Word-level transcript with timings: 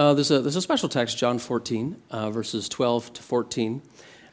uh, 0.00 0.14
there's, 0.14 0.30
a, 0.30 0.40
there's 0.40 0.56
a 0.56 0.62
special 0.62 0.88
text, 0.88 1.18
John 1.18 1.38
14, 1.38 1.94
uh, 2.10 2.30
verses 2.30 2.70
12 2.70 3.12
to 3.12 3.22
14. 3.22 3.72
And 3.72 3.82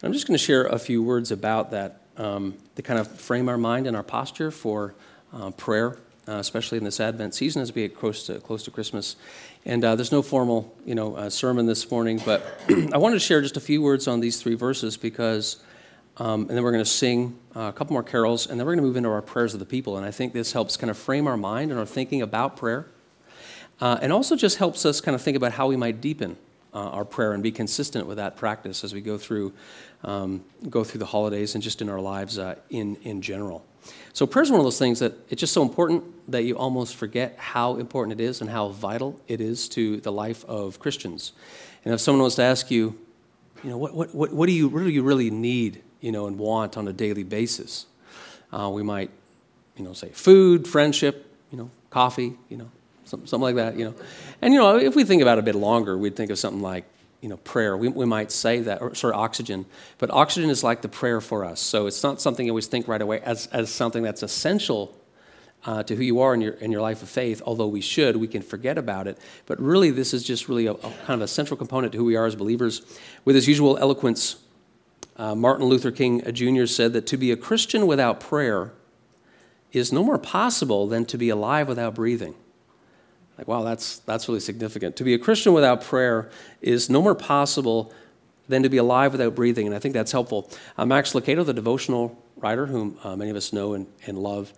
I'm 0.02 0.14
just 0.14 0.26
going 0.26 0.38
to 0.38 0.44
share 0.44 0.66
a 0.66 0.80
few 0.80 1.04
words 1.04 1.30
about 1.30 1.72
that 1.72 2.04
um, 2.16 2.56
to 2.78 2.82
kind 2.82 2.98
of 2.98 3.12
frame 3.20 3.50
our 3.50 3.58
mind 3.58 3.86
and 3.86 3.94
our 3.94 4.02
posture 4.02 4.50
for 4.50 4.96
uh, 5.34 5.52
prayer, 5.52 6.00
uh, 6.26 6.36
especially 6.36 6.78
in 6.78 6.86
this 6.86 7.02
Advent 7.02 7.36
season 7.36 7.62
as 7.62 7.76
we 7.76 7.82
get 7.82 7.98
close 7.98 8.26
to, 8.28 8.40
close 8.40 8.64
to 8.64 8.72
Christmas. 8.72 9.18
And 9.66 9.84
uh, 9.84 9.98
there's 9.98 10.14
no 10.14 10.22
formal, 10.22 10.74
you 10.86 10.96
know, 10.96 11.18
uh, 11.18 11.30
sermon 11.30 11.66
this 11.66 11.92
morning, 11.92 12.22
but 12.24 12.46
I 12.94 12.98
wanted 12.98 13.16
to 13.16 13.20
share 13.20 13.42
just 13.42 13.58
a 13.58 13.62
few 13.62 13.82
words 13.82 14.08
on 14.08 14.22
these 14.22 14.42
three 14.42 14.56
verses 14.56 14.96
because, 14.96 15.58
um, 16.16 16.44
and 16.44 16.52
then 16.52 16.64
we're 16.64 16.72
going 16.72 16.86
to 16.86 16.90
sing 16.90 17.38
a 17.56 17.74
couple 17.74 17.92
more 17.92 18.04
carols, 18.04 18.48
and 18.48 18.58
then 18.58 18.66
we're 18.66 18.72
going 18.72 18.84
to 18.84 18.88
move 18.88 18.96
into 18.96 19.10
our 19.10 19.22
prayers 19.22 19.54
of 19.54 19.60
the 19.60 19.66
people. 19.66 19.98
And 19.98 20.06
I 20.06 20.12
think 20.12 20.32
this 20.32 20.54
helps 20.54 20.78
kind 20.78 20.90
of 20.90 20.98
frame 20.98 21.28
our 21.28 21.36
mind 21.36 21.72
and 21.72 21.80
our 21.80 21.86
thinking 21.86 22.22
about 22.22 22.56
prayer, 22.56 22.88
uh, 23.82 23.98
and 24.02 24.12
also 24.12 24.36
just 24.36 24.58
helps 24.58 24.86
us 24.86 25.02
kind 25.02 25.16
of 25.16 25.22
think 25.22 25.38
about 25.38 25.52
how 25.52 25.68
we 25.68 25.76
might 25.76 26.02
deepen 26.02 26.38
uh, 26.74 26.90
our 26.90 27.06
prayer 27.06 27.34
and 27.34 27.42
be 27.42 27.52
consistent 27.52 28.08
with 28.08 28.18
that 28.18 28.36
practice 28.36 28.84
as 28.84 28.94
we 28.94 29.02
go 29.02 29.18
through 29.18 29.54
um, 30.04 30.44
go 30.70 30.84
through 30.84 31.00
the 31.00 31.06
holidays 31.06 31.56
and 31.56 31.64
just 31.64 31.82
in 31.82 31.90
our 31.90 32.02
lives 32.02 32.38
uh, 32.38 32.56
in 32.70 32.98
in 33.04 33.22
general. 33.22 33.66
So 34.14 34.26
prayer 34.26 34.44
is 34.44 34.52
one 34.52 34.60
of 34.60 34.66
those 34.66 34.80
things 34.80 35.00
that 35.00 35.14
it's 35.30 35.40
just 35.40 35.54
so 35.54 35.62
important 35.62 36.04
that 36.32 36.44
you 36.44 36.58
almost 36.58 36.96
forget 36.96 37.36
how 37.38 37.78
important 37.78 38.20
it 38.20 38.24
is 38.24 38.42
and 38.42 38.50
how 38.50 38.70
vital 38.70 39.20
it 39.28 39.40
is 39.40 39.70
to 39.70 39.98
the 39.98 40.12
life 40.12 40.44
of 40.46 40.80
Christians. 40.80 41.34
And 41.86 41.94
if 41.94 42.02
someone 42.02 42.24
was 42.24 42.36
to 42.36 42.44
ask 42.44 42.70
you, 42.72 42.98
you 43.64 43.70
know, 43.70 43.78
what, 43.78 43.94
what, 43.94 44.14
what, 44.14 44.34
what 44.34 44.48
do, 44.48 44.54
you, 44.54 44.68
what 44.68 44.84
do 44.84 44.90
you 44.90 45.04
really 45.04 45.30
need, 45.30 45.82
you 46.02 46.12
know, 46.12 46.28
and 46.28 46.38
want 46.38 46.78
on 46.78 46.88
a 46.88 46.94
daily 46.94 47.24
basis? 47.24 47.86
Uh, 48.52 48.70
we 48.74 48.84
might, 48.84 49.10
you 49.76 49.84
know, 49.84 49.94
say 49.94 50.10
food, 50.10 50.68
friendship, 50.68 51.32
you 51.52 51.58
know, 51.58 51.70
coffee, 51.90 52.34
you 52.50 52.58
know, 52.58 52.70
something, 53.08 53.40
like 53.40 53.56
that, 53.56 53.78
you 53.78 53.86
know. 53.86 53.96
And, 54.42 54.54
you 54.54 54.60
know, 54.60 54.78
if 54.78 54.96
we 54.96 55.04
think 55.04 55.22
about 55.22 55.38
it 55.38 55.42
a 55.42 55.44
bit 55.44 55.56
longer, 55.56 55.98
we'd 55.98 56.16
think 56.16 56.32
of 56.32 56.38
something 56.38 56.62
like 56.62 56.86
you 57.22 57.30
know, 57.30 57.38
prayer. 57.38 57.76
We, 57.76 57.88
we 57.88 58.06
might 58.06 58.32
say 58.32 58.62
that, 58.62 58.82
or 58.82 58.94
sorry, 58.94 59.14
oxygen. 59.14 59.66
But 59.98 60.12
oxygen 60.12 60.50
is 60.50 60.64
like 60.64 60.82
the 60.82 60.90
prayer 60.90 61.20
for 61.20 61.46
us. 61.46 61.60
So 61.60 61.88
it's 61.88 62.04
not 62.04 62.22
something 62.22 62.46
you 62.46 62.52
always 62.52 62.68
think 62.68 62.88
right 62.88 63.02
away 63.02 63.22
as, 63.22 63.48
as 63.48 63.72
something 63.72 64.04
that's 64.04 64.22
essential 64.24 64.96
uh, 65.66 65.84
to 65.84 65.96
who 65.96 66.04
you 66.04 66.22
are 66.22 66.34
in 66.34 66.42
your, 66.42 66.54
in 66.54 66.72
your 66.72 66.82
life 66.82 67.02
of 67.02 67.10
faith, 67.10 67.42
although 67.46 67.68
we 67.68 67.82
should, 67.82 68.16
we 68.16 68.28
can 68.28 68.42
forget 68.42 68.78
about 68.78 69.08
it. 69.08 69.18
But 69.48 69.60
really, 69.60 69.90
this 69.92 70.14
is 70.14 70.24
just 70.24 70.48
really 70.48 70.68
a, 70.68 70.74
a 70.74 70.94
kind 71.06 71.10
of 71.10 71.22
a 71.22 71.28
central 71.28 71.58
component 71.58 71.92
to 71.94 71.98
who 71.98 72.06
we 72.06 72.16
are 72.16 72.26
as 72.26 72.36
believers. 72.36 72.82
With 73.26 73.36
his 73.36 73.48
usual 73.48 73.78
eloquence, 73.78 74.38
uh, 75.18 75.34
Martin 75.34 75.66
Luther 75.66 75.92
King 75.92 76.22
Jr. 76.32 76.68
said 76.68 76.94
that 76.94 77.08
to 77.08 77.18
be 77.18 77.32
a 77.32 77.38
Christian 77.38 77.88
without 77.88 78.20
prayer 78.20 78.72
is 79.74 79.92
no 79.92 80.04
more 80.04 80.18
possible 80.18 80.88
than 80.88 81.06
to 81.06 81.18
be 81.18 81.30
alive 81.30 81.68
without 81.68 81.96
breathing. 81.96 82.36
Like, 83.38 83.48
wow, 83.48 83.64
that's, 83.64 84.00
that's 84.00 84.28
really 84.28 84.40
significant. 84.40 84.96
To 84.96 85.04
be 85.04 85.14
a 85.14 85.20
Christian 85.20 85.54
without 85.54 85.84
prayer 85.84 86.30
is 86.62 86.90
no 86.90 87.02
more 87.02 87.16
possible 87.16 87.94
than 88.50 88.64
to 88.64 88.70
be 88.70 88.78
alive 88.78 89.12
without 89.12 89.36
breathing, 89.36 89.68
and 89.68 89.76
I 89.76 89.80
think 89.80 89.94
that's 89.94 90.12
helpful. 90.12 90.50
Uh, 90.78 90.86
Max 90.86 91.14
Lucado, 91.14 91.46
the 91.46 91.54
devotional 91.54 92.18
writer, 92.38 92.66
whom 92.66 92.98
uh, 93.04 93.16
many 93.16 93.30
of 93.30 93.36
us 93.36 93.52
know 93.54 93.74
and, 93.74 93.88
and 94.06 94.18
love, 94.18 94.54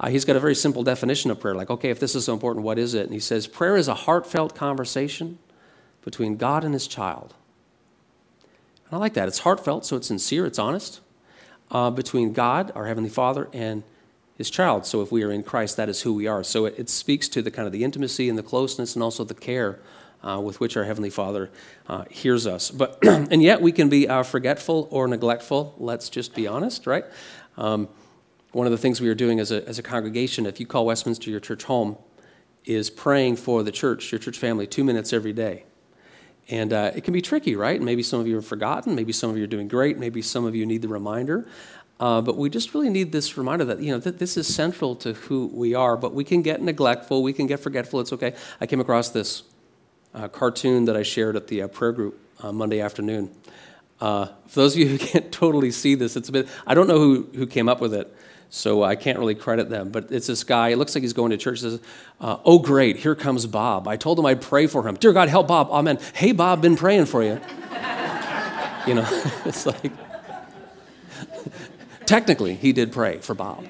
uh, 0.00 0.08
he's 0.08 0.24
got 0.24 0.36
a 0.36 0.40
very 0.40 0.54
simple 0.54 0.82
definition 0.82 1.30
of 1.30 1.38
prayer. 1.38 1.54
Like, 1.54 1.70
okay, 1.70 1.90
if 1.90 2.00
this 2.00 2.14
is 2.14 2.24
so 2.24 2.32
important, 2.32 2.64
what 2.64 2.78
is 2.78 2.94
it? 2.94 3.04
And 3.04 3.12
he 3.12 3.20
says, 3.20 3.46
prayer 3.46 3.76
is 3.76 3.88
a 3.88 3.94
heartfelt 3.94 4.54
conversation 4.54 5.38
between 6.04 6.36
God 6.36 6.64
and 6.64 6.74
his 6.74 6.86
child. 6.86 7.34
And 8.86 8.94
I 8.94 8.98
like 8.98 9.14
that. 9.14 9.28
It's 9.28 9.40
heartfelt, 9.40 9.84
so 9.84 9.96
it's 9.96 10.06
sincere, 10.06 10.46
it's 10.46 10.58
honest, 10.58 11.00
uh, 11.70 11.90
between 11.90 12.32
God, 12.32 12.72
our 12.74 12.86
Heavenly 12.86 13.10
Father, 13.10 13.48
and 13.52 13.82
his 14.36 14.50
child. 14.50 14.86
So 14.86 15.02
if 15.02 15.10
we 15.10 15.22
are 15.22 15.30
in 15.32 15.42
Christ, 15.42 15.76
that 15.76 15.88
is 15.88 16.02
who 16.02 16.12
we 16.14 16.26
are. 16.26 16.44
So 16.44 16.66
it, 16.66 16.74
it 16.78 16.90
speaks 16.90 17.28
to 17.30 17.42
the 17.42 17.50
kind 17.50 17.66
of 17.66 17.72
the 17.72 17.84
intimacy 17.84 18.28
and 18.28 18.38
the 18.38 18.42
closeness 18.42 18.94
and 18.94 19.02
also 19.02 19.24
the 19.24 19.34
care 19.34 19.80
uh, 20.22 20.40
with 20.40 20.60
which 20.60 20.76
our 20.76 20.84
Heavenly 20.84 21.10
Father 21.10 21.50
uh, 21.88 22.04
hears 22.10 22.46
us. 22.46 22.70
But 22.70 22.98
and 23.02 23.42
yet 23.42 23.62
we 23.62 23.72
can 23.72 23.88
be 23.88 24.08
uh, 24.08 24.22
forgetful 24.22 24.88
or 24.90 25.08
neglectful. 25.08 25.74
Let's 25.78 26.08
just 26.08 26.34
be 26.34 26.46
honest, 26.46 26.86
right? 26.86 27.04
Um, 27.56 27.88
one 28.52 28.66
of 28.66 28.70
the 28.70 28.78
things 28.78 29.00
we 29.00 29.08
are 29.08 29.14
doing 29.14 29.40
as 29.40 29.52
a, 29.52 29.66
as 29.68 29.78
a 29.78 29.82
congregation, 29.82 30.46
if 30.46 30.60
you 30.60 30.66
call 30.66 30.86
Westminster 30.86 31.30
your 31.30 31.40
church 31.40 31.64
home, 31.64 31.96
is 32.64 32.90
praying 32.90 33.36
for 33.36 33.62
the 33.62 33.70
church, 33.70 34.10
your 34.10 34.18
church 34.18 34.38
family, 34.38 34.66
two 34.66 34.82
minutes 34.82 35.12
every 35.12 35.32
day. 35.32 35.64
And 36.48 36.72
uh, 36.72 36.92
it 36.94 37.04
can 37.04 37.12
be 37.12 37.22
tricky, 37.22 37.56
right? 37.56 37.80
Maybe 37.80 38.02
some 38.02 38.20
of 38.20 38.26
you 38.26 38.36
have 38.36 38.46
forgotten. 38.46 38.94
Maybe 38.94 39.12
some 39.12 39.30
of 39.30 39.36
you 39.36 39.44
are 39.44 39.48
doing 39.48 39.68
great. 39.68 39.98
Maybe 39.98 40.22
some 40.22 40.44
of 40.44 40.54
you 40.54 40.64
need 40.64 40.82
the 40.82 40.88
reminder. 40.88 41.46
Uh, 41.98 42.20
but 42.20 42.36
we 42.36 42.50
just 42.50 42.74
really 42.74 42.90
need 42.90 43.10
this 43.10 43.38
reminder 43.38 43.64
that 43.64 43.80
you 43.80 43.90
know 43.90 43.98
that 43.98 44.18
this 44.18 44.36
is 44.36 44.52
central 44.52 44.94
to 44.96 45.14
who 45.14 45.46
we 45.46 45.74
are. 45.74 45.96
But 45.96 46.12
we 46.12 46.24
can 46.24 46.42
get 46.42 46.60
neglectful, 46.60 47.22
we 47.22 47.32
can 47.32 47.46
get 47.46 47.60
forgetful. 47.60 48.00
It's 48.00 48.12
okay. 48.12 48.34
I 48.60 48.66
came 48.66 48.80
across 48.80 49.10
this 49.10 49.44
uh, 50.14 50.28
cartoon 50.28 50.84
that 50.86 50.96
I 50.96 51.02
shared 51.02 51.36
at 51.36 51.46
the 51.48 51.62
uh, 51.62 51.68
prayer 51.68 51.92
group 51.92 52.18
uh, 52.42 52.52
Monday 52.52 52.80
afternoon. 52.80 53.30
Uh, 53.98 54.26
for 54.46 54.60
those 54.60 54.74
of 54.74 54.80
you 54.80 54.88
who 54.88 54.98
can't 55.06 55.32
totally 55.32 55.70
see 55.70 55.94
this, 55.94 56.16
it's 56.16 56.28
a 56.28 56.32
bit. 56.32 56.48
I 56.66 56.74
don't 56.74 56.86
know 56.86 56.98
who 56.98 57.28
who 57.34 57.46
came 57.46 57.66
up 57.66 57.80
with 57.80 57.94
it, 57.94 58.14
so 58.50 58.82
I 58.82 58.94
can't 58.94 59.18
really 59.18 59.34
credit 59.34 59.70
them. 59.70 59.88
But 59.88 60.12
it's 60.12 60.26
this 60.26 60.44
guy. 60.44 60.68
It 60.68 60.76
looks 60.76 60.94
like 60.94 61.00
he's 61.00 61.14
going 61.14 61.30
to 61.30 61.38
church. 61.38 61.60
Says, 61.60 61.80
uh, 62.20 62.36
"Oh 62.44 62.58
great, 62.58 62.98
here 62.98 63.14
comes 63.14 63.46
Bob. 63.46 63.88
I 63.88 63.96
told 63.96 64.18
him 64.18 64.26
I'd 64.26 64.42
pray 64.42 64.66
for 64.66 64.86
him. 64.86 64.96
Dear 64.96 65.14
God, 65.14 65.30
help 65.30 65.48
Bob. 65.48 65.70
Amen. 65.70 65.98
Hey 66.12 66.32
Bob, 66.32 66.60
been 66.60 66.76
praying 66.76 67.06
for 67.06 67.22
you. 67.22 67.40
you 68.86 68.94
know, 68.94 69.06
it's 69.46 69.64
like." 69.64 69.92
Technically, 72.06 72.54
he 72.54 72.72
did 72.72 72.92
pray 72.92 73.18
for 73.18 73.34
Bob. 73.34 73.66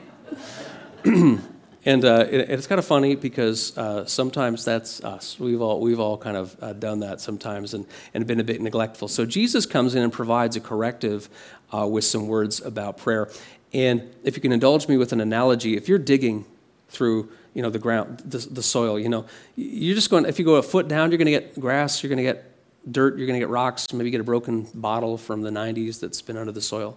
and 1.05 1.41
uh, 1.87 2.27
it, 2.31 2.51
it's 2.51 2.67
kind 2.67 2.79
of 2.79 2.85
funny 2.85 3.15
because 3.15 3.77
uh, 3.79 4.05
sometimes 4.07 4.65
that's 4.65 5.03
us. 5.05 5.39
We've 5.39 5.61
all, 5.61 5.81
we've 5.81 6.01
all 6.01 6.19
kind 6.19 6.37
of 6.37 6.57
uh, 6.63 6.73
done 6.73 7.01
that 7.01 7.21
sometimes 7.21 7.75
and, 7.75 7.87
and 8.15 8.27
been 8.27 8.41
a 8.41 8.45
bit 8.45 8.61
neglectful. 8.61 9.09
So 9.09 9.25
Jesus 9.25 9.67
comes 9.67 9.95
in 9.95 10.03
and 10.03 10.13
provides 10.13 10.57
a 10.57 10.61
corrective 10.61 11.29
uh, 11.73 11.87
with 11.87 12.05
some 12.05 12.29
words 12.29 12.61
about 12.61 12.99
prayer. 12.99 13.29
And 13.73 14.15
if 14.25 14.37
you 14.37 14.43
can 14.43 14.53
indulge 14.53 14.89
me 14.89 14.97
with 14.97 15.13
an 15.13 15.21
analogy, 15.21 15.77
if 15.77 15.89
you're 15.89 15.99
digging 15.99 16.45
through 16.89 17.31
you 17.55 17.63
know 17.63 17.71
the 17.71 17.79
ground 17.79 18.19
the, 18.19 18.39
the 18.39 18.63
soil 18.63 18.99
you 18.99 19.09
know 19.09 19.25
you're 19.57 19.95
just 19.95 20.11
going 20.11 20.27
if 20.27 20.39
you 20.39 20.45
go 20.45 20.57
a 20.57 20.63
foot 20.63 20.89
down 20.89 21.11
you're 21.11 21.19
going 21.19 21.27
to 21.27 21.33
get 21.33 21.59
grass 21.59 22.03
you're 22.03 22.09
going 22.09 22.19
to 22.19 22.23
get 22.23 22.53
dirt 22.93 23.17
you're 23.17 23.27
going 23.27 23.39
to 23.39 23.45
get 23.45 23.49
rocks 23.49 23.93
maybe 23.93 24.11
get 24.11 24.21
a 24.21 24.25
broken 24.25 24.69
bottle 24.75 25.17
from 25.17 25.43
the 25.43 25.51
90s 25.51 25.99
that's 25.99 26.23
been 26.23 26.37
under 26.37 26.53
the 26.53 26.61
soil 26.61 26.97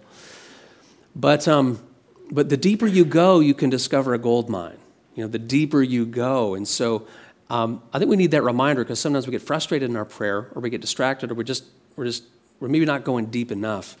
but, 1.14 1.46
um, 1.48 1.80
but 2.30 2.48
the 2.48 2.56
deeper 2.56 2.86
you 2.86 3.04
go, 3.04 3.40
you 3.40 3.54
can 3.54 3.70
discover 3.70 4.14
a 4.14 4.18
gold 4.18 4.48
mine. 4.48 4.78
You 5.14 5.24
know, 5.24 5.28
the 5.28 5.38
deeper 5.38 5.82
you 5.82 6.06
go. 6.06 6.54
And 6.54 6.66
so 6.66 7.06
um, 7.48 7.82
I 7.92 7.98
think 7.98 8.10
we 8.10 8.16
need 8.16 8.30
that 8.30 8.42
reminder 8.42 8.84
because 8.84 9.00
sometimes 9.00 9.26
we 9.26 9.32
get 9.32 9.42
frustrated 9.42 9.90
in 9.90 9.96
our 9.96 10.04
prayer 10.04 10.50
or 10.54 10.62
we 10.62 10.70
get 10.70 10.80
distracted 10.80 11.30
or 11.30 11.34
we're 11.34 11.42
just, 11.42 11.64
we're 11.96 12.04
just, 12.04 12.24
we're 12.60 12.68
maybe 12.68 12.84
not 12.84 13.04
going 13.04 13.26
deep 13.26 13.50
enough. 13.50 13.96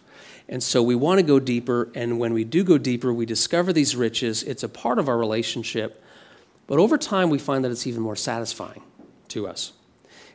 And 0.48 0.62
so 0.62 0.82
we 0.82 0.94
want 0.94 1.18
to 1.18 1.22
go 1.22 1.38
deeper. 1.38 1.90
And 1.94 2.18
when 2.18 2.32
we 2.34 2.44
do 2.44 2.64
go 2.64 2.78
deeper, 2.78 3.12
we 3.12 3.26
discover 3.26 3.72
these 3.72 3.94
riches. 3.94 4.42
It's 4.42 4.62
a 4.62 4.68
part 4.68 4.98
of 4.98 5.08
our 5.08 5.16
relationship. 5.16 6.02
But 6.66 6.78
over 6.78 6.98
time, 6.98 7.30
we 7.30 7.38
find 7.38 7.64
that 7.64 7.70
it's 7.70 7.86
even 7.86 8.02
more 8.02 8.16
satisfying 8.16 8.82
to 9.28 9.46
us. 9.46 9.72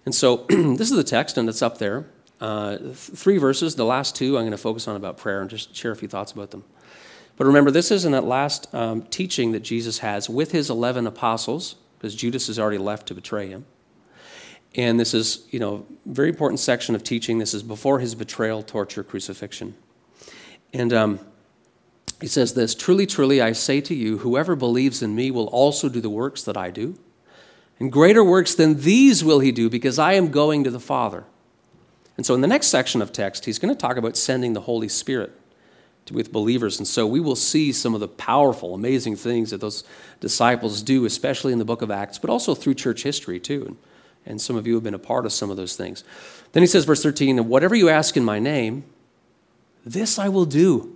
And 0.06 0.14
so 0.14 0.38
this 0.50 0.92
is 0.92 0.96
the 0.96 1.04
text, 1.04 1.38
and 1.38 1.50
it's 1.50 1.62
up 1.62 1.78
there. 1.78 2.06
Uh, 2.40 2.78
three 2.94 3.38
verses. 3.38 3.76
The 3.76 3.86
last 3.86 4.16
two 4.16 4.38
I'm 4.38 4.44
going 4.44 4.52
to 4.52 4.58
focus 4.58 4.88
on 4.88 4.96
about 4.96 5.18
prayer 5.18 5.42
and 5.42 5.50
just 5.50 5.76
share 5.76 5.92
a 5.92 5.96
few 5.96 6.08
thoughts 6.08 6.32
about 6.32 6.52
them. 6.52 6.64
But 7.38 7.46
remember, 7.48 7.72
this 7.72 7.92
isn't 7.92 8.12
that 8.12 8.24
last 8.24 8.74
um, 8.74 9.04
teaching 9.04 9.52
that 9.52 9.62
Jesus 9.62 10.00
has 10.00 10.30
with 10.30 10.52
his 10.52 10.70
11 10.70 11.06
apostles, 11.08 11.76
because 11.98 12.16
Judas 12.16 12.48
has 12.48 12.60
already 12.60 12.78
left 12.78 13.08
to 13.08 13.14
betray 13.14 13.48
him. 13.48 13.66
And 14.76 15.00
this 15.00 15.14
is, 15.14 15.48
you 15.52 15.60
know, 15.60 15.86
very 16.06 16.30
important 16.30 16.60
section 16.60 16.96
of 16.96 17.04
teaching. 17.04 17.40
This 17.40 17.54
is 17.54 17.64
before 17.64 18.00
his 18.00 18.16
betrayal, 18.16 18.62
torture, 18.62 19.04
crucifixion. 19.04 19.76
And 20.74 20.92
um, 20.92 21.20
he 22.20 22.28
says 22.28 22.54
this 22.54 22.76
Truly, 22.76 23.06
truly, 23.06 23.42
I 23.42 23.54
say 23.54 23.82
to 23.82 23.96
you, 23.96 24.20
whoever 24.20 24.56
believes 24.56 25.02
in 25.02 25.16
me 25.16 25.32
will 25.32 25.48
also 25.48 25.90
do 25.90 26.02
the 26.02 26.10
works 26.10 26.44
that 26.44 26.58
I 26.58 26.72
do. 26.72 26.98
And 27.80 27.92
greater 27.92 28.24
works 28.24 28.56
than 28.56 28.82
these 28.82 29.24
will 29.24 29.40
he 29.40 29.52
do, 29.52 29.70
because 29.70 30.00
I 30.00 30.14
am 30.14 30.30
going 30.32 30.64
to 30.64 30.72
the 30.72 30.80
Father. 30.80 31.26
And 32.18 32.26
so 32.26 32.34
in 32.34 32.42
the 32.42 32.48
next 32.48 32.68
section 32.68 33.02
of 33.02 33.12
text, 33.12 33.46
he's 33.46 33.60
going 33.60 33.74
to 33.74 33.80
talk 33.80 33.98
about 33.98 34.16
sending 34.16 34.54
the 34.54 34.62
Holy 34.62 34.88
Spirit 34.88 35.32
with 36.12 36.32
believers. 36.32 36.78
And 36.78 36.88
so 36.88 37.08
we 37.08 37.20
will 37.20 37.36
see 37.36 37.72
some 37.72 37.94
of 37.94 38.00
the 38.00 38.08
powerful, 38.08 38.74
amazing 38.74 39.16
things 39.16 39.50
that 39.50 39.62
those 39.62 39.84
disciples 40.20 40.82
do, 40.82 41.06
especially 41.06 41.52
in 41.52 41.60
the 41.60 41.66
book 41.66 41.82
of 41.82 41.92
Acts, 41.92 42.20
but 42.20 42.30
also 42.30 42.56
through 42.56 42.76
church 42.76 43.04
history 43.04 43.40
too. 43.40 43.78
And 44.26 44.40
some 44.40 44.56
of 44.56 44.66
you 44.66 44.76
have 44.76 44.84
been 44.84 44.94
a 44.94 45.00
part 45.00 45.26
of 45.26 45.34
some 45.34 45.50
of 45.50 45.58
those 45.58 45.76
things. 45.76 46.04
Then 46.54 46.64
he 46.64 46.68
says, 46.68 46.86
verse 46.86 47.04
13, 47.04 47.38
and 47.38 47.50
whatever 47.50 47.76
you 47.76 47.90
ask 47.90 48.16
in 48.16 48.24
my 48.24 48.40
name, 48.40 48.86
this 49.86 50.18
I 50.18 50.30
will 50.30 50.46
do, 50.46 50.96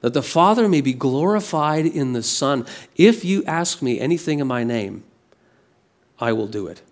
that 0.00 0.14
the 0.14 0.22
Father 0.22 0.68
may 0.68 0.80
be 0.80 0.92
glorified 0.92 1.86
in 1.86 2.12
the 2.12 2.22
Son. 2.22 2.64
If 2.94 3.24
you 3.24 3.44
ask 3.44 3.82
me 3.82 3.98
anything 3.98 4.38
in 4.38 4.46
my 4.46 4.62
name, 4.62 5.02
I 6.20 6.32
will 6.32 6.46
do 6.46 6.68
it. 6.68 6.82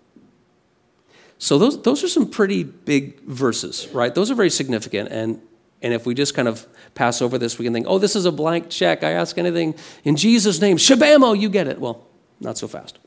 So 1.39 1.57
those, 1.57 1.81
those 1.83 2.03
are 2.03 2.07
some 2.07 2.29
pretty 2.29 2.63
big 2.63 3.21
verses, 3.21 3.87
right? 3.93 4.13
Those 4.13 4.31
are 4.31 4.35
very 4.35 4.49
significant. 4.49 5.09
And, 5.11 5.41
and 5.81 5.93
if 5.93 6.05
we 6.05 6.15
just 6.15 6.33
kind 6.33 6.47
of 6.47 6.65
pass 6.95 7.21
over 7.21 7.37
this, 7.37 7.59
we 7.59 7.65
can 7.65 7.73
think, 7.73 7.85
oh, 7.87 7.99
this 7.99 8.15
is 8.15 8.25
a 8.25 8.31
blank 8.31 8.69
check. 8.69 9.03
I 9.03 9.11
ask 9.11 9.37
anything 9.37 9.75
in 10.03 10.15
Jesus' 10.15 10.59
name, 10.59 10.77
shabamo, 10.77 11.39
you 11.39 11.49
get 11.49 11.67
it. 11.67 11.79
Well, 11.79 12.07
not 12.39 12.57
so 12.57 12.67
fast. 12.67 12.97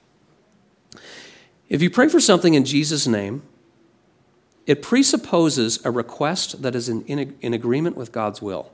If 1.68 1.82
you 1.82 1.90
pray 1.90 2.08
for 2.08 2.20
something 2.20 2.54
in 2.54 2.64
Jesus' 2.64 3.06
name, 3.06 3.42
it 4.66 4.82
presupposes 4.82 5.84
a 5.84 5.90
request 5.90 6.62
that 6.62 6.76
is 6.76 6.88
in, 6.88 7.02
in, 7.06 7.36
in 7.40 7.54
agreement 7.54 7.96
with 7.96 8.12
God's 8.12 8.40
will. 8.40 8.70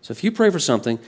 So 0.00 0.12
if 0.12 0.24
you 0.24 0.32
pray 0.32 0.50
for 0.50 0.58
something 0.58 0.98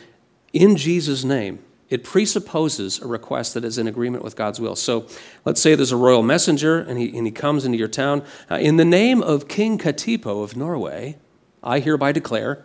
in 0.52 0.76
Jesus' 0.76 1.24
name, 1.24 1.60
it 1.90 2.04
presupposes 2.04 3.00
a 3.00 3.06
request 3.06 3.54
that 3.54 3.64
is 3.64 3.76
in 3.76 3.88
agreement 3.88 4.22
with 4.22 4.36
God's 4.36 4.60
will. 4.60 4.76
So 4.76 5.06
let's 5.44 5.60
say 5.60 5.74
there's 5.74 5.90
a 5.90 5.96
royal 5.96 6.22
messenger 6.22 6.78
and 6.78 6.98
he, 6.98 7.16
and 7.16 7.26
he 7.26 7.32
comes 7.32 7.64
into 7.64 7.76
your 7.76 7.88
town. 7.88 8.22
Uh, 8.48 8.54
in 8.54 8.76
the 8.76 8.84
name 8.84 9.22
of 9.22 9.48
King 9.48 9.76
Katipo 9.76 10.44
of 10.44 10.56
Norway, 10.56 11.18
I 11.62 11.80
hereby 11.80 12.12
declare. 12.12 12.64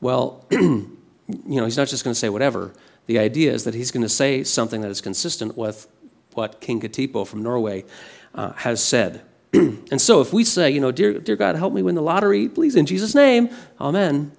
Well, 0.00 0.44
you 0.50 0.98
know, 1.28 1.64
he's 1.64 1.76
not 1.76 1.86
just 1.86 2.02
going 2.02 2.12
to 2.12 2.18
say 2.18 2.28
whatever. 2.28 2.74
The 3.06 3.20
idea 3.20 3.52
is 3.52 3.62
that 3.64 3.74
he's 3.74 3.92
going 3.92 4.02
to 4.02 4.08
say 4.08 4.42
something 4.42 4.80
that 4.80 4.90
is 4.90 5.00
consistent 5.00 5.56
with 5.56 5.86
what 6.34 6.60
King 6.60 6.80
Katipo 6.80 7.26
from 7.26 7.42
Norway 7.42 7.84
uh, 8.34 8.52
has 8.54 8.82
said. 8.82 9.22
and 9.52 10.00
so 10.00 10.20
if 10.20 10.32
we 10.32 10.42
say, 10.42 10.70
you 10.70 10.80
know, 10.80 10.90
dear, 10.90 11.20
dear 11.20 11.36
God, 11.36 11.54
help 11.54 11.72
me 11.72 11.82
win 11.82 11.94
the 11.94 12.02
lottery, 12.02 12.48
please, 12.48 12.74
in 12.74 12.84
Jesus' 12.84 13.14
name, 13.14 13.48
amen. 13.80 14.32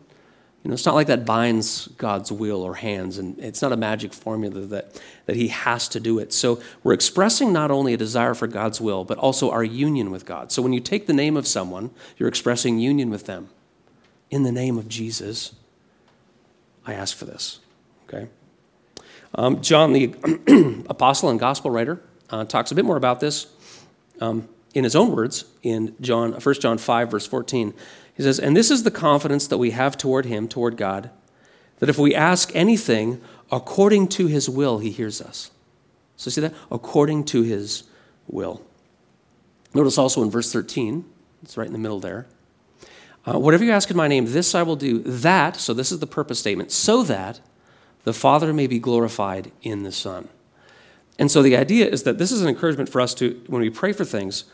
You 0.68 0.72
know, 0.72 0.74
it's 0.74 0.86
not 0.86 0.96
like 0.96 1.08
that 1.08 1.24
binds 1.24 1.88
God's 1.98 2.30
will 2.30 2.62
or 2.62 2.76
hands, 2.76 3.18
and 3.20 3.40
it's 3.40 3.62
not 3.62 3.72
a 3.72 3.78
magic 3.78 4.12
formula 4.12 4.60
that, 4.66 5.02
that 5.26 5.38
He 5.38 5.48
has 5.48 5.88
to 5.88 6.02
do 6.02 6.20
it. 6.20 6.34
So 6.34 6.62
we're 6.84 6.92
expressing 6.92 7.54
not 7.54 7.72
only 7.72 7.94
a 7.94 7.98
desire 7.98 8.34
for 8.34 8.48
God's 8.48 8.82
will, 8.82 9.06
but 9.06 9.18
also 9.18 9.50
our 9.50 9.64
union 9.64 10.12
with 10.12 10.26
God. 10.26 10.52
So 10.52 10.62
when 10.62 10.74
you 10.74 10.82
take 10.82 11.08
the 11.08 11.14
name 11.14 11.38
of 11.38 11.48
someone, 11.48 11.92
you're 12.18 12.28
expressing 12.28 12.80
union 12.80 13.10
with 13.10 13.28
them. 13.28 13.48
In 14.30 14.44
the 14.44 14.52
name 14.52 14.78
of 14.78 14.90
Jesus, 14.90 15.56
I 16.86 16.96
ask 16.96 17.16
for 17.16 17.24
this. 17.24 17.60
Okay? 18.10 18.28
Um, 19.36 19.62
John, 19.62 19.94
the 19.94 20.16
apostle 20.90 21.30
and 21.30 21.40
gospel 21.40 21.72
writer, 21.72 22.02
uh, 22.30 22.44
talks 22.44 22.74
a 22.74 22.76
bit 22.76 22.84
more 22.84 22.98
about 22.98 23.22
this 23.22 23.48
um, 24.20 24.50
in 24.74 24.84
his 24.84 24.98
own 24.98 25.16
words 25.16 25.46
in 25.64 25.96
John, 26.02 26.34
1 26.34 26.56
John 26.56 26.78
5, 26.78 27.10
verse 27.10 27.26
14. 27.26 27.74
He 28.18 28.24
says, 28.24 28.40
And 28.40 28.58
this 28.58 28.72
is 28.72 28.82
the 28.82 28.92
confidence 28.92 29.48
that 29.48 29.60
we 29.60 29.72
have 29.72 29.96
toward 29.96 30.26
him, 30.26 30.48
toward 30.48 30.76
God, 30.76 31.12
that 31.78 31.88
if 31.88 32.00
we 32.00 32.16
ask 32.16 32.54
anything 32.56 33.22
according 33.52 34.08
to 34.10 34.26
his 34.26 34.50
will, 34.50 34.80
he 34.80 34.90
hears 34.90 35.22
us. 35.22 35.52
So, 36.18 36.32
see 36.32 36.42
that? 36.42 36.56
According 36.72 37.26
to 37.26 37.44
his 37.44 37.84
will. 38.28 38.64
Notice 39.76 40.00
also 40.00 40.24
in 40.24 40.32
verse 40.32 40.52
13, 40.52 41.06
it's 41.44 41.56
right 41.56 41.68
in 41.68 41.74
the 41.74 41.80
middle 41.80 42.00
there. 42.00 42.26
Uh, 43.28 43.38
whatever 43.38 43.64
you 43.64 43.72
ask 43.72 43.92
in 43.92 43.98
my 43.98 44.08
name, 44.08 44.26
this 44.26 44.56
I 44.56 44.64
will 44.64 44.76
do, 44.76 45.00
that, 45.00 45.58
so 45.58 45.74
this 45.74 45.92
is 45.92 46.00
the 46.00 46.08
purpose 46.08 46.40
statement, 46.40 46.72
so 46.72 47.04
that 47.04 47.40
the 48.04 48.14
Father 48.14 48.52
may 48.52 48.66
be 48.66 48.80
glorified 48.80 49.52
in 49.62 49.84
the 49.84 49.92
Son. 49.92 50.28
And 51.20 51.30
so 51.30 51.44
the 51.44 51.56
idea 51.56 51.88
is 51.88 52.04
that 52.04 52.18
this 52.18 52.32
is 52.32 52.42
an 52.42 52.48
encouragement 52.48 52.90
for 52.90 53.02
us 53.02 53.14
to, 53.16 53.40
when 53.48 53.62
we 53.62 53.70
pray 53.70 53.92
for 53.92 54.06
things, 54.06 54.46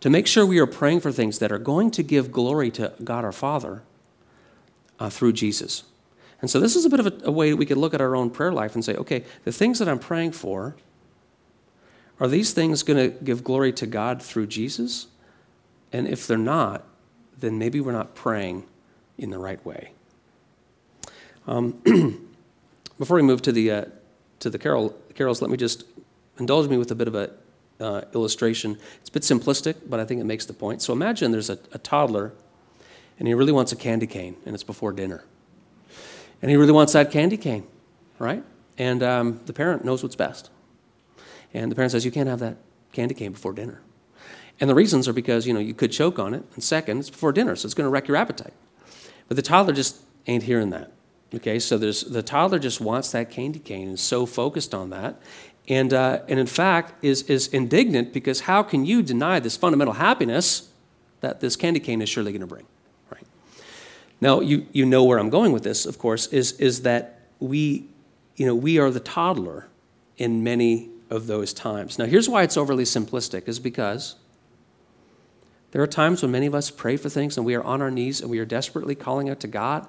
to 0.00 0.10
make 0.10 0.26
sure 0.26 0.44
we 0.44 0.58
are 0.58 0.66
praying 0.66 1.00
for 1.00 1.10
things 1.10 1.38
that 1.38 1.50
are 1.50 1.58
going 1.58 1.90
to 1.92 2.02
give 2.02 2.30
glory 2.30 2.70
to 2.72 2.92
God 3.02 3.24
our 3.24 3.32
Father 3.32 3.82
uh, 4.98 5.10
through 5.10 5.32
Jesus. 5.32 5.84
And 6.40 6.50
so 6.50 6.60
this 6.60 6.76
is 6.76 6.84
a 6.84 6.90
bit 6.90 7.00
of 7.00 7.06
a, 7.06 7.12
a 7.24 7.30
way 7.30 7.54
we 7.54 7.66
could 7.66 7.78
look 7.78 7.94
at 7.94 8.00
our 8.00 8.14
own 8.14 8.30
prayer 8.30 8.52
life 8.52 8.74
and 8.74 8.84
say, 8.84 8.94
okay, 8.94 9.24
the 9.44 9.52
things 9.52 9.78
that 9.78 9.88
I'm 9.88 9.98
praying 9.98 10.32
for, 10.32 10.76
are 12.20 12.28
these 12.28 12.52
things 12.52 12.82
going 12.82 13.10
to 13.10 13.24
give 13.24 13.42
glory 13.42 13.72
to 13.74 13.86
God 13.86 14.22
through 14.22 14.46
Jesus? 14.46 15.06
And 15.92 16.06
if 16.06 16.26
they're 16.26 16.38
not, 16.38 16.84
then 17.38 17.58
maybe 17.58 17.80
we're 17.80 17.92
not 17.92 18.14
praying 18.14 18.64
in 19.18 19.30
the 19.30 19.38
right 19.38 19.64
way. 19.64 19.92
Um, 21.46 21.72
before 22.98 23.16
we 23.16 23.22
move 23.22 23.42
to 23.42 23.52
the, 23.52 23.70
uh, 23.70 23.84
to 24.40 24.50
the 24.50 24.58
carol, 24.58 24.94
carols, 25.14 25.40
let 25.40 25.50
me 25.50 25.56
just 25.56 25.84
indulge 26.38 26.68
me 26.68 26.76
with 26.76 26.90
a 26.90 26.94
bit 26.94 27.08
of 27.08 27.14
a 27.14 27.30
uh, 27.80 28.02
illustration. 28.14 28.78
It's 29.00 29.08
a 29.08 29.12
bit 29.12 29.22
simplistic, 29.22 29.76
but 29.88 30.00
I 30.00 30.04
think 30.04 30.20
it 30.20 30.24
makes 30.24 30.46
the 30.46 30.52
point. 30.52 30.82
So 30.82 30.92
imagine 30.92 31.32
there's 31.32 31.50
a, 31.50 31.58
a 31.72 31.78
toddler, 31.78 32.32
and 33.18 33.28
he 33.28 33.34
really 33.34 33.52
wants 33.52 33.72
a 33.72 33.76
candy 33.76 34.06
cane, 34.06 34.36
and 34.44 34.54
it's 34.54 34.64
before 34.64 34.92
dinner. 34.92 35.24
And 36.42 36.50
he 36.50 36.56
really 36.56 36.72
wants 36.72 36.92
that 36.92 37.10
candy 37.10 37.36
cane, 37.36 37.66
right? 38.18 38.44
And 38.78 39.02
um, 39.02 39.40
the 39.46 39.52
parent 39.52 39.84
knows 39.84 40.02
what's 40.02 40.16
best. 40.16 40.50
And 41.54 41.70
the 41.70 41.76
parent 41.76 41.92
says, 41.92 42.04
You 42.04 42.10
can't 42.10 42.28
have 42.28 42.40
that 42.40 42.58
candy 42.92 43.14
cane 43.14 43.32
before 43.32 43.52
dinner. 43.52 43.80
And 44.60 44.70
the 44.70 44.74
reasons 44.74 45.06
are 45.06 45.12
because, 45.12 45.46
you 45.46 45.52
know, 45.52 45.60
you 45.60 45.74
could 45.74 45.92
choke 45.92 46.18
on 46.18 46.34
it, 46.34 46.42
and 46.54 46.62
second, 46.62 46.98
it's 46.98 47.10
before 47.10 47.32
dinner, 47.32 47.56
so 47.56 47.66
it's 47.66 47.74
going 47.74 47.86
to 47.86 47.90
wreck 47.90 48.08
your 48.08 48.16
appetite. 48.16 48.54
But 49.28 49.36
the 49.36 49.42
toddler 49.42 49.74
just 49.74 50.00
ain't 50.26 50.44
hearing 50.44 50.70
that. 50.70 50.92
Okay, 51.34 51.58
so 51.58 51.76
there's, 51.76 52.02
the 52.02 52.22
toddler 52.22 52.58
just 52.58 52.80
wants 52.80 53.10
that 53.12 53.30
candy 53.30 53.58
cane 53.58 53.88
and 53.88 53.94
is 53.94 54.00
so 54.00 54.26
focused 54.26 54.74
on 54.74 54.90
that 54.90 55.20
and, 55.68 55.92
uh, 55.92 56.20
and 56.28 56.38
in 56.38 56.46
fact 56.46 57.04
is, 57.04 57.22
is 57.22 57.48
indignant 57.48 58.12
because 58.12 58.40
how 58.40 58.62
can 58.62 58.84
you 58.84 59.02
deny 59.02 59.40
this 59.40 59.56
fundamental 59.56 59.94
happiness 59.94 60.70
that 61.20 61.40
this 61.40 61.56
candy 61.56 61.80
cane 61.80 62.00
is 62.02 62.08
surely 62.08 62.32
going 62.32 62.40
to 62.40 62.46
bring 62.46 62.66
right? 63.10 63.26
Now 64.20 64.40
you, 64.40 64.66
you 64.72 64.86
know 64.86 65.04
where 65.04 65.18
i'm 65.18 65.30
going 65.30 65.52
with 65.52 65.64
this 65.64 65.86
of 65.86 65.98
course 65.98 66.28
is, 66.28 66.52
is 66.52 66.82
that 66.82 67.20
we 67.40 67.88
you 68.36 68.46
know 68.46 68.54
we 68.54 68.78
are 68.78 68.90
the 68.90 69.00
toddler 69.00 69.68
in 70.16 70.42
many 70.42 70.90
of 71.10 71.26
those 71.26 71.52
times. 71.52 71.98
Now 71.98 72.06
here's 72.06 72.28
why 72.28 72.42
it's 72.42 72.56
overly 72.56 72.84
simplistic 72.84 73.48
is 73.48 73.58
because 73.58 74.16
there 75.72 75.82
are 75.82 75.86
times 75.86 76.22
when 76.22 76.30
many 76.30 76.46
of 76.46 76.54
us 76.54 76.70
pray 76.70 76.96
for 76.96 77.08
things 77.08 77.36
and 77.36 77.44
we 77.44 77.54
are 77.54 77.62
on 77.62 77.82
our 77.82 77.90
knees 77.90 78.20
and 78.20 78.30
we 78.30 78.38
are 78.38 78.44
desperately 78.44 78.94
calling 78.94 79.28
out 79.28 79.40
to 79.40 79.48
god 79.48 79.86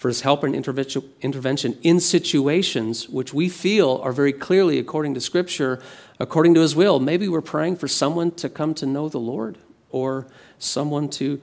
for 0.00 0.08
his 0.08 0.22
help 0.22 0.42
and 0.42 0.54
intervention 0.54 1.78
in 1.82 2.00
situations 2.00 3.06
which 3.10 3.34
we 3.34 3.50
feel 3.50 4.00
are 4.02 4.12
very 4.12 4.32
clearly, 4.32 4.78
according 4.78 5.12
to 5.12 5.20
Scripture, 5.20 5.78
according 6.18 6.54
to 6.54 6.62
his 6.62 6.74
will. 6.74 6.98
Maybe 6.98 7.28
we're 7.28 7.42
praying 7.42 7.76
for 7.76 7.86
someone 7.86 8.30
to 8.36 8.48
come 8.48 8.72
to 8.76 8.86
know 8.86 9.10
the 9.10 9.18
Lord 9.18 9.58
or 9.90 10.26
someone 10.58 11.10
to 11.10 11.38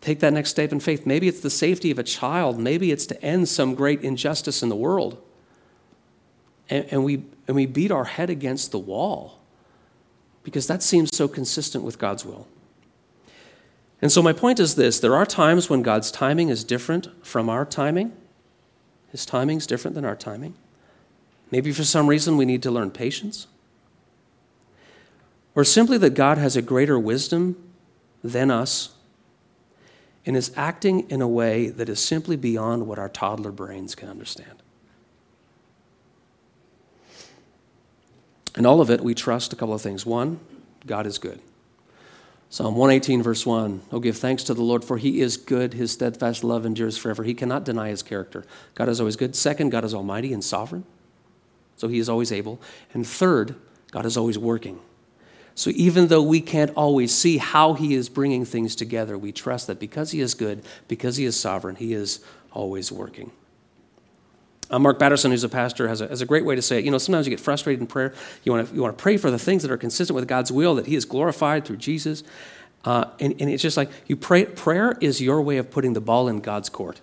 take 0.00 0.20
that 0.20 0.32
next 0.32 0.50
step 0.50 0.70
in 0.70 0.78
faith. 0.78 1.04
Maybe 1.04 1.26
it's 1.26 1.40
the 1.40 1.50
safety 1.50 1.90
of 1.90 1.98
a 1.98 2.04
child. 2.04 2.60
Maybe 2.60 2.92
it's 2.92 3.06
to 3.06 3.20
end 3.24 3.48
some 3.48 3.74
great 3.74 4.02
injustice 4.02 4.62
in 4.62 4.68
the 4.68 4.76
world. 4.76 5.20
And, 6.68 6.86
and, 6.92 7.04
we, 7.04 7.24
and 7.48 7.56
we 7.56 7.66
beat 7.66 7.90
our 7.90 8.04
head 8.04 8.30
against 8.30 8.70
the 8.70 8.78
wall 8.78 9.40
because 10.44 10.68
that 10.68 10.84
seems 10.84 11.10
so 11.12 11.26
consistent 11.26 11.82
with 11.82 11.98
God's 11.98 12.24
will. 12.24 12.46
And 14.02 14.10
so, 14.10 14.22
my 14.22 14.32
point 14.32 14.60
is 14.60 14.76
this 14.76 14.98
there 14.98 15.14
are 15.14 15.26
times 15.26 15.68
when 15.68 15.82
God's 15.82 16.10
timing 16.10 16.48
is 16.48 16.64
different 16.64 17.08
from 17.24 17.48
our 17.48 17.64
timing. 17.64 18.12
His 19.10 19.26
timing 19.26 19.58
is 19.58 19.66
different 19.66 19.94
than 19.94 20.04
our 20.04 20.16
timing. 20.16 20.54
Maybe 21.50 21.72
for 21.72 21.84
some 21.84 22.06
reason 22.06 22.36
we 22.36 22.44
need 22.44 22.62
to 22.62 22.70
learn 22.70 22.90
patience. 22.90 23.48
Or 25.54 25.64
simply 25.64 25.98
that 25.98 26.14
God 26.14 26.38
has 26.38 26.56
a 26.56 26.62
greater 26.62 26.98
wisdom 26.98 27.56
than 28.22 28.50
us 28.50 28.94
and 30.24 30.36
is 30.36 30.52
acting 30.56 31.10
in 31.10 31.20
a 31.20 31.28
way 31.28 31.68
that 31.70 31.88
is 31.88 31.98
simply 31.98 32.36
beyond 32.36 32.86
what 32.86 32.98
our 32.98 33.08
toddler 33.08 33.50
brains 33.50 33.94
can 33.94 34.08
understand. 34.08 34.62
In 38.56 38.66
all 38.66 38.80
of 38.80 38.90
it, 38.90 39.00
we 39.00 39.14
trust 39.14 39.52
a 39.52 39.56
couple 39.56 39.74
of 39.74 39.82
things. 39.82 40.06
One, 40.06 40.38
God 40.86 41.06
is 41.06 41.18
good. 41.18 41.40
Psalm 42.52 42.74
118, 42.74 43.22
verse 43.22 43.46
1 43.46 43.80
Oh, 43.92 44.00
give 44.00 44.16
thanks 44.16 44.42
to 44.42 44.54
the 44.54 44.62
Lord, 44.62 44.84
for 44.84 44.98
he 44.98 45.20
is 45.20 45.36
good. 45.36 45.72
His 45.72 45.92
steadfast 45.92 46.42
love 46.42 46.66
endures 46.66 46.98
forever. 46.98 47.22
He 47.22 47.32
cannot 47.32 47.64
deny 47.64 47.88
his 47.90 48.02
character. 48.02 48.44
God 48.74 48.88
is 48.88 49.00
always 49.00 49.14
good. 49.14 49.36
Second, 49.36 49.70
God 49.70 49.84
is 49.84 49.94
almighty 49.94 50.32
and 50.32 50.42
sovereign, 50.42 50.84
so 51.76 51.86
he 51.86 52.00
is 52.00 52.08
always 52.08 52.32
able. 52.32 52.60
And 52.92 53.06
third, 53.06 53.54
God 53.92 54.04
is 54.04 54.16
always 54.16 54.36
working. 54.36 54.80
So 55.54 55.70
even 55.74 56.08
though 56.08 56.22
we 56.22 56.40
can't 56.40 56.72
always 56.74 57.14
see 57.14 57.38
how 57.38 57.74
he 57.74 57.94
is 57.94 58.08
bringing 58.08 58.44
things 58.44 58.74
together, 58.74 59.16
we 59.16 59.30
trust 59.30 59.68
that 59.68 59.78
because 59.78 60.10
he 60.10 60.20
is 60.20 60.34
good, 60.34 60.64
because 60.88 61.16
he 61.16 61.24
is 61.24 61.38
sovereign, 61.38 61.76
he 61.76 61.92
is 61.92 62.24
always 62.50 62.90
working. 62.90 63.30
Uh, 64.70 64.78
Mark 64.78 64.98
Batterson, 64.98 65.30
who's 65.30 65.44
a 65.44 65.48
pastor, 65.48 65.88
has 65.88 66.00
a, 66.00 66.08
has 66.08 66.22
a 66.22 66.26
great 66.26 66.44
way 66.44 66.54
to 66.54 66.62
say 66.62 66.78
it. 66.78 66.84
You 66.84 66.90
know, 66.90 66.98
sometimes 66.98 67.26
you 67.26 67.30
get 67.30 67.40
frustrated 67.40 67.80
in 67.80 67.86
prayer. 67.86 68.14
You 68.44 68.52
want 68.52 68.68
to 68.68 68.74
you 68.74 68.82
want 68.82 68.96
to 68.96 69.02
pray 69.02 69.16
for 69.16 69.30
the 69.30 69.38
things 69.38 69.62
that 69.62 69.70
are 69.70 69.76
consistent 69.76 70.14
with 70.14 70.28
God's 70.28 70.52
will, 70.52 70.76
that 70.76 70.86
He 70.86 70.94
is 70.94 71.04
glorified 71.04 71.64
through 71.64 71.78
Jesus. 71.78 72.22
Uh, 72.84 73.06
and, 73.18 73.34
and 73.40 73.50
it's 73.50 73.62
just 73.62 73.76
like 73.76 73.90
you 74.06 74.16
pray. 74.16 74.46
Prayer 74.46 74.96
is 75.00 75.20
your 75.20 75.42
way 75.42 75.58
of 75.58 75.70
putting 75.70 75.92
the 75.92 76.00
ball 76.00 76.28
in 76.28 76.40
God's 76.40 76.68
court. 76.68 77.00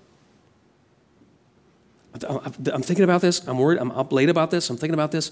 I'm 2.27 2.81
thinking 2.81 3.03
about 3.03 3.21
this. 3.21 3.47
I'm 3.47 3.59
worried. 3.59 3.79
I'm 3.79 3.91
up 3.91 4.11
late 4.11 4.29
about 4.29 4.49
this. 4.49 4.69
I'm 4.69 4.77
thinking 4.77 4.95
about 4.95 5.11
this. 5.11 5.29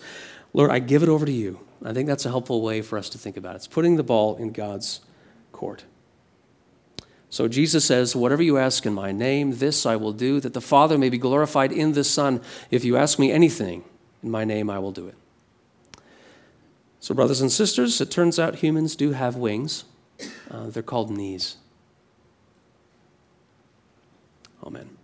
Lord, 0.54 0.70
I 0.70 0.80
give 0.80 1.01
it 1.01 1.10
over 1.10 1.25
to 1.25 1.32
you. 1.32 1.60
I 1.84 1.94
think 1.94 2.08
that's 2.08 2.25
a 2.25 2.30
helpful 2.30 2.62
way 2.62 2.82
for 2.82 2.98
us 2.98 3.10
to 3.10 3.18
think 3.18 3.38
about 3.38 3.54
it. 3.54 3.58
It's 3.58 3.68
putting 3.68 3.96
the 3.96 4.04
ball 4.04 4.36
in 4.36 4.51
God's 4.51 5.01
court. 5.51 5.84
So 7.29 7.48
Jesus 7.48 7.86
says, 7.86 8.15
Whatever 8.15 8.44
you 8.44 8.58
ask 8.58 8.86
in 8.86 8.94
my 8.94 9.12
name, 9.12 9.58
this 9.58 9.86
I 9.86 9.96
will 9.96 10.13
do, 10.13 10.39
that 10.39 10.53
the 10.53 10.62
Father 10.62 10.98
may 10.98 11.10
be 11.10 11.17
glorified 11.17 11.72
in 11.72 11.94
the 11.94 12.03
Son. 12.03 12.41
If 12.72 12.86
you 12.86 12.98
ask 12.98 13.20
me 13.20 13.32
anything 13.32 13.84
in 14.24 14.32
my 14.32 14.46
name, 14.46 14.70
I 14.70 14.79
will 14.79 14.91
do 14.91 15.08
it. 15.08 15.15
So, 17.00 17.13
brothers 17.13 17.41
and 17.41 17.51
sisters, 17.51 18.01
it 18.01 18.10
turns 18.10 18.39
out 18.39 18.55
humans 18.55 18.96
do 18.96 19.12
have 19.12 19.36
wings. 19.36 19.84
Uh, 20.50 20.67
they're 20.67 20.82
called 20.82 21.12
knees. 21.12 21.58
Amen. 24.63 24.95